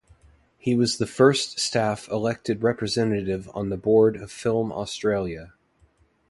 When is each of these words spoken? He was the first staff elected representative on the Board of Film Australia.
He 0.57 0.75
was 0.75 0.97
the 0.97 1.05
first 1.05 1.59
staff 1.59 2.09
elected 2.09 2.63
representative 2.63 3.47
on 3.53 3.69
the 3.69 3.77
Board 3.77 4.15
of 4.15 4.31
Film 4.31 4.71
Australia. 4.71 5.53